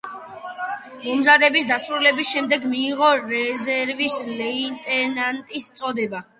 [1.03, 6.29] მომზადების დასრულების შემდეგ მიიღო რეზერვის ლეიტენანტის წოდება.